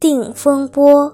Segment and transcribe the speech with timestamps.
[0.00, 1.12] 定风波，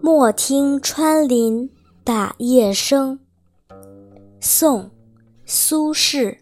[0.00, 1.68] 莫听穿林
[2.04, 3.18] 打叶声。
[4.38, 4.84] 宋·
[5.44, 6.38] 苏轼。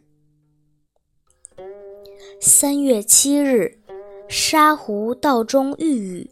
[2.39, 3.79] 三月七日，
[4.29, 6.31] 沙湖道中遇雨，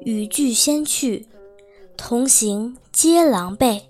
[0.00, 1.26] 雨具先去，
[1.98, 3.82] 同行皆狼狈。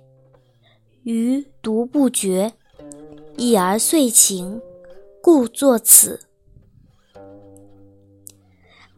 [1.04, 2.52] 余独不觉，
[3.36, 4.60] 已而遂晴，
[5.22, 6.18] 故作此。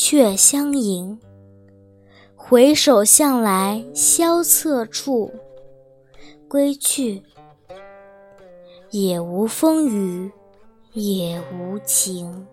[0.00, 1.18] 却相迎。
[2.36, 5.32] 回首向来萧瑟处，
[6.46, 7.20] 归去，
[8.92, 10.30] 也无风雨
[10.92, 12.46] 也无晴。